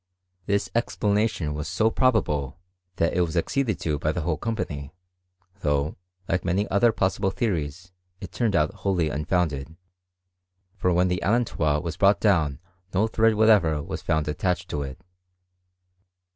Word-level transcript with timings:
This 0.47 0.67
explanation 0.73 1.53
was 1.53 1.67
so 1.67 1.91
pro 1.91 2.11
bable, 2.11 2.57
that 2.95 3.13
it 3.13 3.21
was 3.21 3.37
acceded 3.37 3.79
to 3.81 3.99
by 3.99 4.11
the 4.11 4.21
whole 4.21 4.35
company; 4.35 4.95
though, 5.59 5.95
like 6.27 6.43
many 6.43 6.67
other 6.69 6.91
plausible 6.91 7.29
theories, 7.29 7.91
it 8.19 8.31
turned 8.31 8.55
out 8.55 8.73
wholly 8.73 9.09
unfounded; 9.09 9.75
for 10.75 10.91
when 10.91 11.07
the 11.07 11.21
allentois 11.21 11.81
was 11.83 11.97
brought 11.97 12.19
down 12.19 12.59
no 12.95 13.05
thread 13.05 13.35
whatever 13.35 13.79
was 13.83 14.01
found 14.01 14.27
attached 14.27 14.69
to 14.71 14.81
it. 14.81 14.99